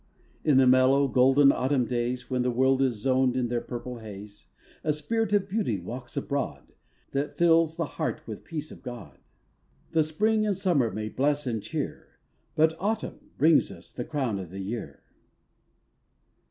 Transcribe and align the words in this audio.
In 0.43 0.57
the 0.57 0.65
mellow, 0.65 1.07
golden 1.07 1.51
autumn 1.51 1.85
days, 1.85 2.27
When 2.27 2.41
the 2.41 2.49
world 2.49 2.81
is 2.81 2.95
zoned 3.03 3.37
in 3.37 3.49
their 3.49 3.61
purple 3.61 3.99
haze, 3.99 4.47
A 4.83 4.93
spirit 4.93 5.31
of 5.31 5.47
beauty 5.47 5.77
walks 5.77 6.17
abroad, 6.17 6.73
That 7.11 7.37
fills 7.37 7.75
the 7.75 7.85
heart 7.85 8.25
with 8.25 8.43
peace 8.43 8.71
of 8.71 8.81
God; 8.81 9.19
The 9.91 10.03
spring 10.03 10.43
and 10.43 10.57
summer 10.57 10.89
may 10.89 11.09
bless 11.09 11.45
and 11.45 11.61
cheer, 11.61 12.17
But 12.55 12.75
autumn 12.79 13.29
brings 13.37 13.69
us 13.71 13.93
the 13.93 14.03
crown 14.03 14.39
o' 14.39 14.45
the 14.45 14.57
year. 14.61 15.03